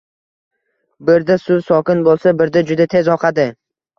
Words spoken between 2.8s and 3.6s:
tez oqadi